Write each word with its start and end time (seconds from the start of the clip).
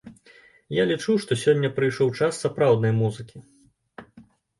Я 0.75 0.83
лічу, 0.91 1.11
што 1.25 1.35
сёння 1.43 1.69
прыйшоў 1.79 2.09
час 2.21 2.33
сапраўднай 2.45 2.93
музыкі. 3.01 3.37